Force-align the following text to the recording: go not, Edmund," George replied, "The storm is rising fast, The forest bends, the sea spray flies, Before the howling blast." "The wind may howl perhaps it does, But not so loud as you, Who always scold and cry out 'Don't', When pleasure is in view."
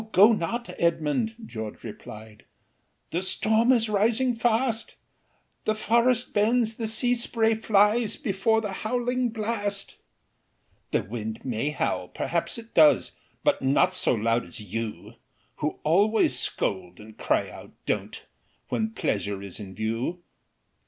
go 0.13 0.31
not, 0.31 0.67
Edmund," 0.79 1.35
George 1.45 1.83
replied, 1.83 2.45
"The 3.11 3.21
storm 3.21 3.71
is 3.71 3.87
rising 3.87 4.35
fast, 4.35 4.95
The 5.65 5.75
forest 5.75 6.33
bends, 6.33 6.73
the 6.77 6.87
sea 6.87 7.13
spray 7.13 7.53
flies, 7.53 8.15
Before 8.17 8.61
the 8.61 8.71
howling 8.71 9.29
blast." 9.29 9.97
"The 10.89 11.03
wind 11.03 11.45
may 11.45 11.69
howl 11.69 12.07
perhaps 12.07 12.57
it 12.57 12.73
does, 12.73 13.11
But 13.43 13.61
not 13.61 13.93
so 13.93 14.15
loud 14.15 14.43
as 14.45 14.59
you, 14.59 15.17
Who 15.57 15.79
always 15.83 16.35
scold 16.35 16.99
and 16.99 17.15
cry 17.15 17.51
out 17.51 17.69
'Don't', 17.85 18.25
When 18.69 18.89
pleasure 18.93 19.43
is 19.43 19.59
in 19.59 19.75
view." 19.75 20.23